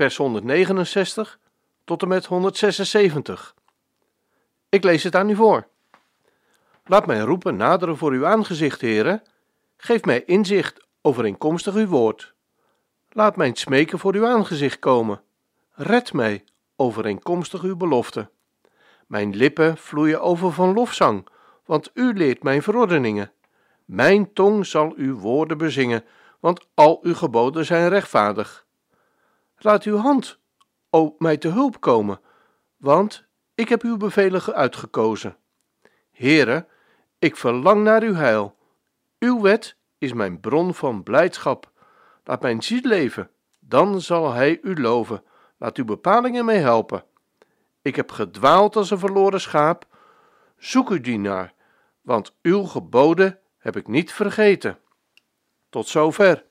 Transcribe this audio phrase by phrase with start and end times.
[0.00, 1.38] vers 169
[1.84, 3.54] tot en met 176.
[4.68, 5.66] Ik lees het aan u voor.
[6.84, 9.22] Laat mij roepen naderen voor uw aangezicht, heren.
[9.76, 12.34] Geef mij inzicht overeenkomstig uw woord.
[13.10, 15.22] Laat mijn smeken voor uw aangezicht komen.
[15.70, 16.44] Red mij
[16.76, 18.30] overeenkomstig uw belofte.
[19.06, 21.28] Mijn lippen vloeien over van lofzang,
[21.64, 23.32] want u leert mijn verordeningen.
[23.84, 26.04] Mijn tong zal uw woorden bezingen,
[26.38, 28.68] want al uw geboden zijn rechtvaardig.
[29.62, 30.38] Laat uw hand
[30.90, 32.20] op mij te hulp komen,
[32.76, 35.36] want ik heb uw bevelen uitgekozen.
[36.10, 36.66] Heere,
[37.18, 38.56] ik verlang naar uw heil.
[39.18, 41.70] Uw wet is mijn bron van blijdschap.
[42.24, 45.24] Laat mijn ziel leven, dan zal hij u loven.
[45.58, 47.04] Laat uw bepalingen mij helpen.
[47.82, 49.86] Ik heb gedwaald als een verloren schaap.
[50.58, 51.54] Zoek u dienaar,
[52.00, 54.78] want uw geboden heb ik niet vergeten.
[55.68, 56.44] Tot zover.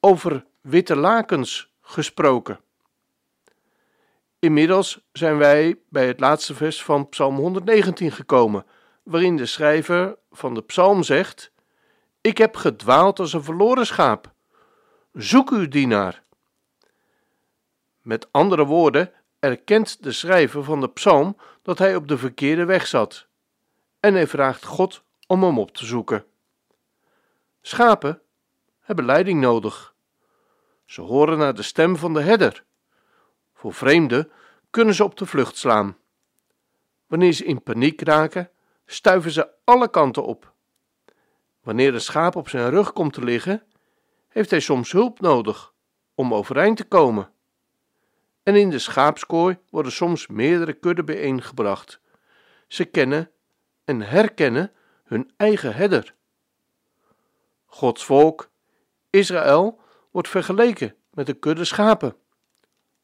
[0.00, 2.60] Over witte lakens gesproken.
[4.38, 8.66] Inmiddels zijn wij bij het laatste vers van Psalm 119 gekomen,
[9.02, 11.52] waarin de schrijver van de psalm zegt:
[12.20, 14.32] Ik heb gedwaald als een verloren schaap.
[15.12, 16.22] Zoek uw dienaar.
[18.00, 22.86] Met andere woorden, erkent de schrijver van de psalm dat hij op de verkeerde weg
[22.86, 23.26] zat.
[24.00, 26.24] En hij vraagt God om hem op te zoeken.
[27.60, 28.22] Schapen
[28.80, 29.93] hebben leiding nodig.
[30.84, 32.64] Ze horen naar de stem van de herder.
[33.54, 34.30] Voor vreemden
[34.70, 35.96] kunnen ze op de vlucht slaan.
[37.06, 38.50] Wanneer ze in paniek raken,
[38.86, 40.52] stuiven ze alle kanten op.
[41.62, 43.62] Wanneer een schaap op zijn rug komt te liggen,
[44.28, 45.72] heeft hij soms hulp nodig
[46.14, 47.32] om overeind te komen.
[48.42, 52.00] En in de schaapskooi worden soms meerdere kudden bijeengebracht.
[52.68, 53.30] Ze kennen
[53.84, 54.72] en herkennen
[55.04, 56.14] hun eigen herder.
[57.66, 58.50] Gods volk,
[59.10, 59.80] Israël,
[60.14, 62.16] wordt vergeleken met een kudde schapen.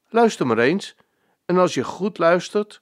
[0.09, 0.97] Luister maar eens,
[1.45, 2.81] en als je goed luistert,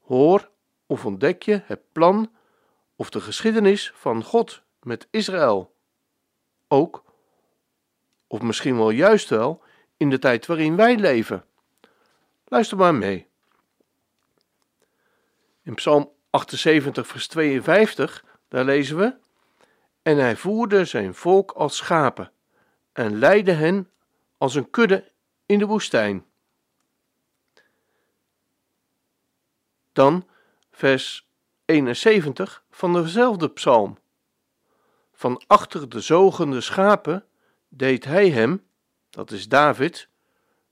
[0.00, 0.50] hoor
[0.86, 2.32] of ontdek je het plan
[2.96, 5.74] of de geschiedenis van God met Israël.
[6.68, 7.04] Ook,
[8.26, 9.62] of misschien wel juist wel,
[9.96, 11.44] in de tijd waarin wij leven.
[12.44, 13.26] Luister maar mee.
[15.62, 19.16] In Psalm 78, vers 52, daar lezen we:
[20.02, 22.32] En hij voerde zijn volk als schapen
[22.92, 23.90] en leidde hen
[24.38, 25.12] als een kudde
[25.46, 26.24] in de woestijn.
[29.92, 30.28] Dan
[30.70, 31.28] vers
[31.64, 33.98] 71 van dezelfde psalm.
[35.12, 37.26] Van achter de zogende schapen
[37.68, 38.66] deed hij hem,
[39.10, 40.08] dat is David,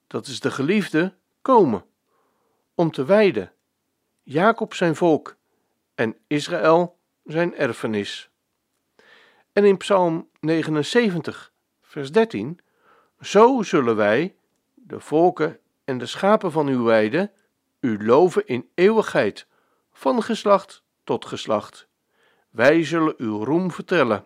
[0.06, 1.84] dat is de geliefde, komen,
[2.74, 3.52] om te weiden,
[4.22, 5.36] Jacob zijn volk
[5.94, 8.30] en Israël zijn erfenis.
[9.52, 11.52] En in Psalm 79,
[11.98, 12.60] vers 13:
[13.20, 14.36] Zo zullen wij,
[14.74, 17.30] de volken en de schapen van uw weide,
[17.80, 19.46] u loven in eeuwigheid,
[19.92, 21.88] van geslacht tot geslacht.
[22.50, 24.24] Wij zullen uw roem vertellen.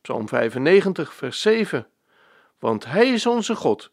[0.00, 1.86] Psalm 95, vers 7.
[2.58, 3.90] Want Hij is onze God,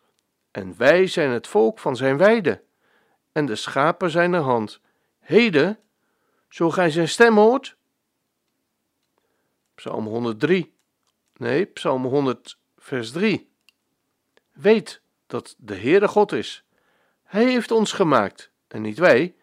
[0.52, 2.64] en wij zijn het volk van Zijn weide,
[3.32, 4.82] en de schapen zijn er hand.
[5.20, 5.80] Heden,
[6.50, 7.78] zo gij Zijn stem hoort.
[9.76, 10.76] Psalm 103,
[11.40, 13.50] nee, Psalm 100, vers 3.
[14.54, 16.66] Weet dat de Heere God is.
[17.24, 19.36] Hij heeft ons gemaakt, en niet wij,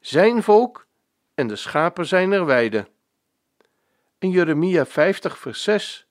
[0.00, 0.86] zijn volk,
[1.34, 2.88] en de schapen zijn er weide.
[4.18, 6.06] In Jeremia 50, vers 6.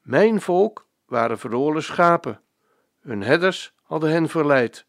[0.00, 2.40] Mijn volk waren verloren schapen.
[3.00, 4.86] Hun herders hadden hen verleid.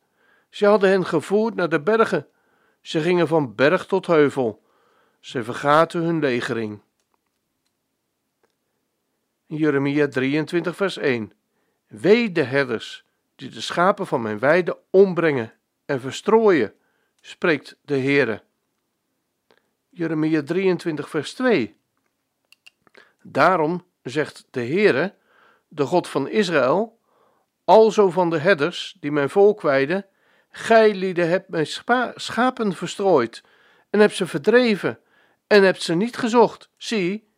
[0.49, 2.27] Ze hadden hen gevoerd naar de bergen.
[2.81, 4.63] Ze gingen van berg tot heuvel.
[5.19, 6.81] Ze vergaten hun legering.
[9.51, 11.33] Jeremia 23, vers 1.
[11.87, 13.05] Wee de herders
[13.35, 15.53] die de schapen van mijn weide ombrengen
[15.85, 16.73] en verstrooien,
[17.21, 18.41] spreekt de Heere.
[19.89, 21.75] Jeremia 23, vers 2.
[23.21, 25.15] Daarom zegt de Heere,
[25.67, 26.99] de God van Israël,
[27.63, 30.05] alzo van de herders die mijn volk weiden,
[30.49, 31.67] gij lieden hebt mijn
[32.15, 33.43] schapen verstrooid
[33.89, 34.99] en hebt ze verdreven
[35.47, 36.69] en hebt ze niet gezocht.
[36.77, 37.28] Zie,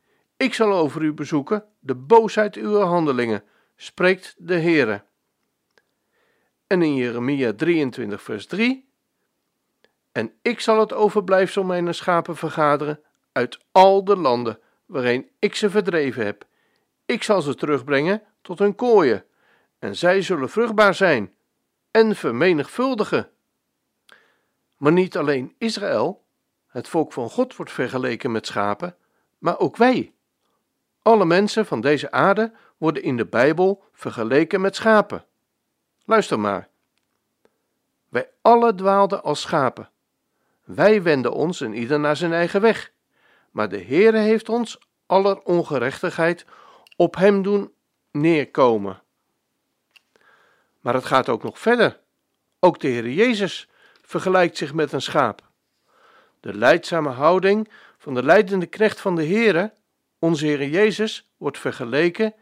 [0.41, 3.43] ik zal over u bezoeken de boosheid uw handelingen,
[3.75, 5.03] spreekt de Heere.
[6.67, 8.89] En in Jeremia 23, vers 3.
[10.11, 12.99] En ik zal het overblijfsel mijner schapen vergaderen
[13.31, 16.45] uit al de landen waarin ik ze verdreven heb.
[17.05, 19.25] Ik zal ze terugbrengen tot hun kooien,
[19.79, 21.33] en zij zullen vruchtbaar zijn
[21.91, 23.29] en vermenigvuldigen.
[24.77, 26.25] Maar niet alleen Israël,
[26.67, 28.95] het volk van God, wordt vergeleken met schapen,
[29.37, 30.13] maar ook wij.
[31.01, 35.25] Alle mensen van deze aarde worden in de Bijbel vergeleken met schapen.
[36.05, 36.69] Luister maar.
[38.09, 39.89] Wij alle dwaalden als schapen.
[40.63, 42.91] Wij wenden ons en ieder naar zijn eigen weg.
[43.51, 46.45] Maar de Heere heeft ons aller ongerechtigheid
[46.95, 47.73] op hem doen
[48.11, 49.01] neerkomen.
[50.79, 51.99] Maar het gaat ook nog verder.
[52.59, 53.69] Ook de Heer Jezus
[54.01, 55.49] vergelijkt zich met een schaap.
[56.39, 59.73] De leidzame houding van de leidende knecht van de Heere,
[60.21, 62.33] onze Heer Jezus, wordt vergeleken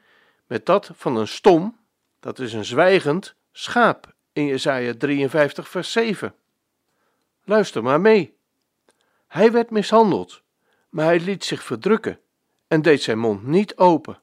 [0.47, 1.77] met dat van een stom,
[2.19, 6.35] dat is een zwijgend, schaap in Jesaja 53 vers 7.
[7.43, 8.37] Luister maar mee.
[9.27, 10.41] Hij werd mishandeld,
[10.89, 12.19] maar hij liet zich verdrukken
[12.67, 14.21] en deed zijn mond niet open.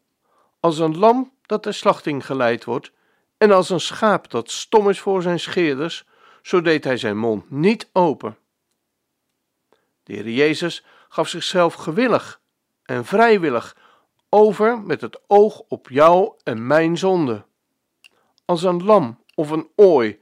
[0.60, 2.92] Als een lam dat ter slachting geleid wordt,
[3.36, 6.04] en als een schaap dat stom is voor zijn scheerders,
[6.42, 8.36] zo deed hij zijn mond niet open.
[10.02, 12.40] De Heer Jezus gaf zichzelf gewillig
[12.86, 13.76] en vrijwillig
[14.28, 17.44] over met het oog op jou en mijn zonde.
[18.44, 20.20] Als een lam of een ooi,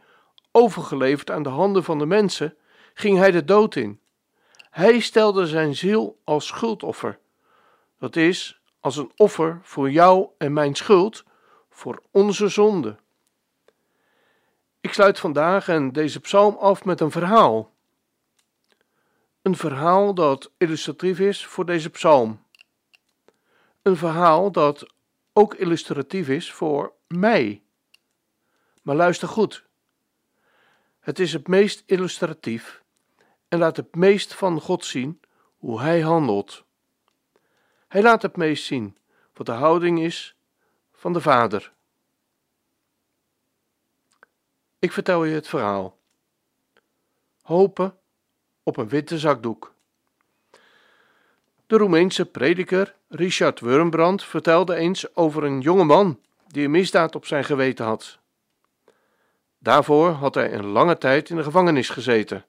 [0.53, 2.57] overgeleverd aan de handen van de mensen,
[2.95, 4.01] ging hij de dood in.
[4.71, 7.19] Hij stelde zijn ziel als schuldoffer.
[7.99, 11.25] Dat is, als een offer voor jou en mijn schuld,
[11.71, 12.97] voor onze zonde.
[14.81, 17.73] Ik sluit vandaag en deze psalm af met een verhaal.
[19.43, 22.44] Een verhaal dat illustratief is voor deze psalm.
[23.85, 24.87] Een verhaal dat
[25.33, 27.63] ook illustratief is voor mij.
[28.83, 29.67] Maar luister goed.
[31.01, 32.83] Het is het meest illustratief
[33.49, 35.21] en laat het meest van God zien
[35.57, 36.65] hoe Hij handelt.
[37.89, 38.97] Hij laat het meest zien
[39.33, 40.37] wat de houding is
[40.93, 41.73] van de Vader.
[44.79, 45.99] Ik vertel je het verhaal.
[47.43, 47.99] Hopen
[48.63, 49.74] op een witte zakdoek.
[51.67, 57.27] De Roemeense prediker Richard Wurmbrand vertelde eens over een jonge man die een misdaad op
[57.27, 58.19] zijn geweten had.
[59.59, 62.45] Daarvoor had hij een lange tijd in de gevangenis gezeten.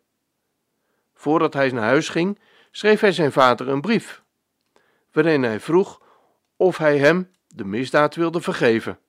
[1.14, 2.40] Voordat hij naar huis ging,
[2.72, 4.24] schreef hij zijn vader een brief,
[5.12, 6.02] waarin hij vroeg
[6.56, 9.00] of hij hem de misdaad wilde vergeven.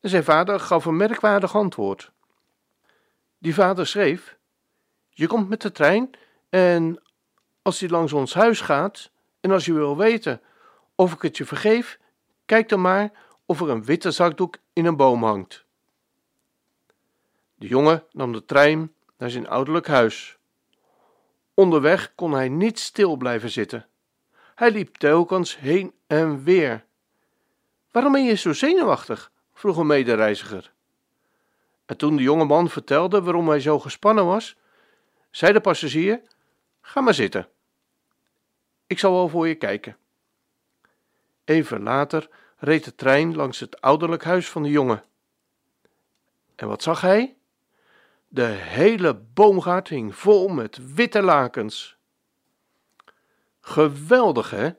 [0.00, 2.12] En zijn vader gaf een merkwaardig antwoord.
[3.38, 4.36] Die vader schreef:
[5.10, 6.10] Je komt met de trein
[6.48, 7.02] en
[7.62, 9.10] als hij langs ons huis gaat
[9.40, 10.40] en als je wil weten
[10.94, 11.98] of ik het je vergeef,
[12.46, 13.12] kijk dan maar
[13.46, 15.64] of er een witte zakdoek in een boom hangt.
[17.54, 20.38] De jongen nam de trein naar zijn ouderlijk huis.
[21.54, 23.86] Onderweg kon hij niet stil blijven zitten.
[24.54, 26.84] Hij liep telkens heen en weer.
[27.90, 29.30] Waarom ben je zo zenuwachtig?
[29.54, 30.72] vroeg een medereiziger.
[31.86, 34.56] En toen de jonge man vertelde waarom hij zo gespannen was,
[35.30, 36.22] zei de passagier:
[36.80, 37.48] Ga maar zitten.
[38.92, 39.96] Ik zal wel voor je kijken.
[41.44, 45.04] Even later reed de trein langs het ouderlijk huis van de jongen.
[46.54, 47.36] En wat zag hij?
[48.28, 51.96] De hele boomgaard hing vol met witte lakens.
[53.60, 54.70] Geweldig, hè?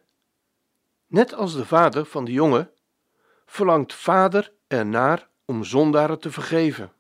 [1.08, 2.72] Net als de vader van de jongen
[3.46, 6.91] verlangt vader ernaar om zondaren te vergeven.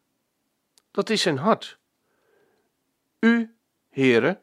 [0.91, 1.77] Dat is zijn hart.
[3.19, 3.55] U,
[3.89, 4.39] Heere,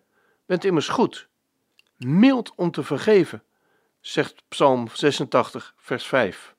[0.46, 1.29] bent immers goed,
[2.04, 3.42] mild om te vergeven,
[4.00, 6.54] zegt Psalm 86, vers 5.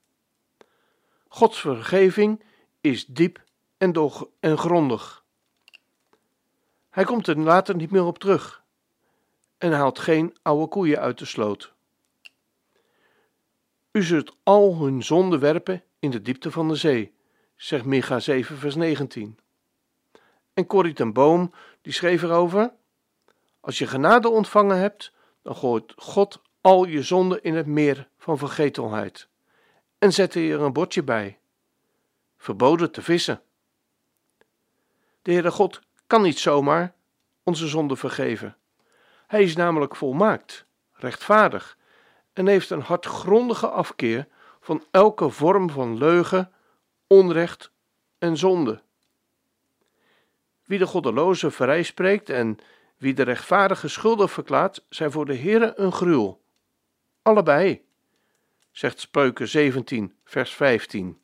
[1.27, 2.43] Gods vergeving
[2.81, 3.43] is diep
[3.77, 5.24] en, en grondig.
[6.89, 8.63] Hij komt er later niet meer op terug
[9.57, 11.74] en haalt geen oude koeien uit de sloot.
[13.91, 17.13] U zult al hun zonden werpen in de diepte van de zee,
[17.55, 19.39] zegt Micha 7, vers 19.
[20.53, 22.74] En Corrie ten Boom, die schreef erover:
[23.60, 28.38] Als je genade ontvangen hebt, dan gooit God al je zonden in het meer van
[28.38, 29.27] vergetelheid.
[29.98, 31.39] En zet er een bordje bij:
[32.38, 33.41] Verboden te vissen.
[35.21, 36.93] De Heere God kan niet zomaar
[37.43, 38.57] onze zonden vergeven.
[39.27, 41.77] Hij is namelijk volmaakt, rechtvaardig
[42.33, 44.27] en heeft een hartgrondige afkeer
[44.60, 46.51] van elke vorm van leugen,
[47.07, 47.71] onrecht
[48.17, 48.81] en zonde.
[50.65, 52.57] Wie de goddeloze vrij spreekt en
[53.01, 56.41] wie de rechtvaardige schuldig verklaart, zijn voor de Heere een gruwel.
[57.22, 57.86] Allebei,
[58.72, 61.22] zegt Spreuken 17, vers 15.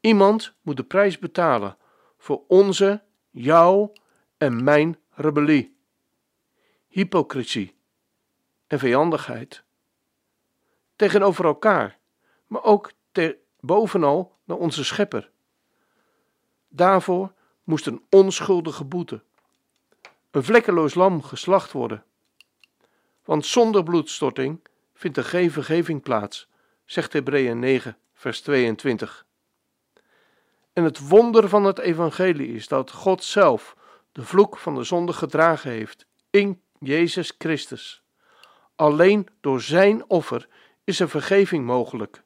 [0.00, 1.76] Iemand moet de prijs betalen
[2.18, 3.92] voor onze, jouw
[4.38, 5.76] en mijn rebellie,
[6.86, 7.76] hypocrisie
[8.66, 9.64] en vijandigheid.
[10.96, 11.98] Tegenover elkaar,
[12.46, 15.30] maar ook ter, bovenal naar onze schepper.
[16.68, 17.32] Daarvoor
[17.64, 19.22] moest een onschuldige boete,
[20.34, 22.04] een vlekkeloos lam geslacht worden.
[23.24, 24.60] Want zonder bloedstorting
[24.94, 26.48] vindt er geen vergeving plaats,
[26.84, 29.26] zegt Hebreeën 9, vers 22.
[30.72, 33.76] En het wonder van het evangelie is dat God zelf
[34.12, 38.02] de vloek van de zonde gedragen heeft in Jezus Christus.
[38.76, 40.48] Alleen door zijn offer
[40.84, 42.22] is er vergeving mogelijk.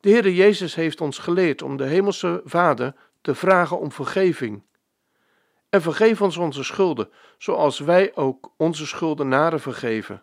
[0.00, 4.62] De Heere Jezus heeft ons geleerd om de Hemelse Vader te vragen om vergeving.
[5.74, 10.22] En vergeef ons onze schulden, zoals wij ook onze schuldenaren vergeven.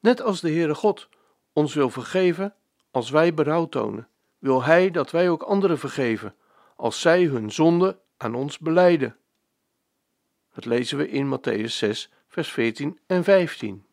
[0.00, 1.08] Net als de Heere God
[1.52, 2.54] ons wil vergeven
[2.90, 4.08] als wij berouw tonen,
[4.38, 6.34] wil Hij dat wij ook anderen vergeven,
[6.76, 9.16] als zij hun zonde aan ons beleiden.
[10.54, 13.86] Dat lezen we in Matthäus 6, vers 14 en 15.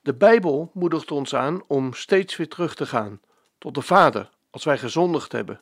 [0.00, 3.20] De Bijbel moedigt ons aan om steeds weer terug te gaan
[3.58, 5.60] tot de Vader als wij gezondigd hebben.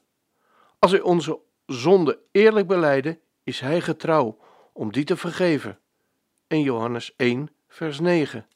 [0.79, 4.39] Als wij onze zonde eerlijk beleiden, is Hij getrouw
[4.73, 5.79] om die te vergeven.
[6.47, 8.47] In Johannes 1, vers 9.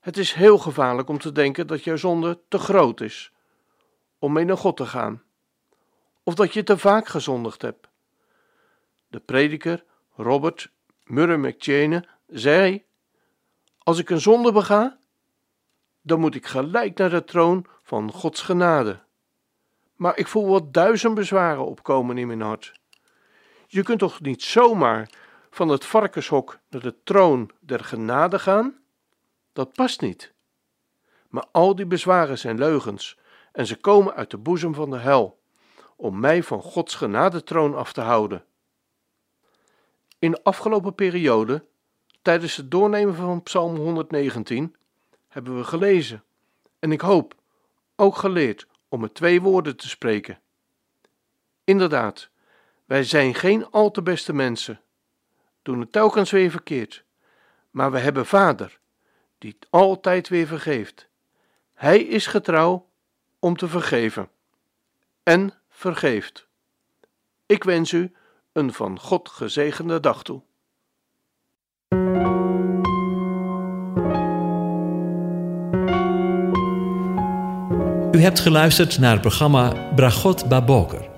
[0.00, 3.32] Het is heel gevaarlijk om te denken dat jouw zonde te groot is
[4.18, 5.22] om mee naar God te gaan,
[6.22, 7.88] of dat je te vaak gezondigd hebt.
[9.08, 9.84] De prediker
[10.16, 10.70] Robert
[11.04, 12.84] Murray McCheyne zei:
[13.78, 14.98] Als ik een zonde bega,
[16.02, 19.00] dan moet ik gelijk naar de troon van Gods genade.
[19.96, 22.77] Maar ik voel wat duizend bezwaren opkomen in mijn hart.
[23.70, 25.10] Je kunt toch niet zomaar
[25.50, 28.78] van het varkenshok naar de troon der genade gaan?
[29.52, 30.32] Dat past niet.
[31.28, 33.18] Maar al die bezwaren zijn leugens
[33.52, 35.40] en ze komen uit de boezem van de hel,
[35.96, 38.44] om mij van Gods genadetroon af te houden.
[40.18, 41.64] In de afgelopen periode,
[42.22, 44.76] tijdens het doornemen van Psalm 119,
[45.28, 46.24] hebben we gelezen
[46.78, 47.34] en ik hoop
[47.96, 50.40] ook geleerd om met twee woorden te spreken.
[51.64, 52.30] Inderdaad,
[52.88, 54.80] wij zijn geen al te beste mensen,
[55.62, 57.04] doen het telkens weer verkeerd,
[57.70, 58.78] maar we hebben Vader,
[59.38, 61.08] die altijd weer vergeeft.
[61.74, 62.88] Hij is getrouw
[63.38, 64.28] om te vergeven
[65.22, 66.48] en vergeeft.
[67.46, 68.14] Ik wens u
[68.52, 70.42] een van God gezegende dag toe.
[78.12, 81.17] U hebt geluisterd naar het programma Bragot Baboker.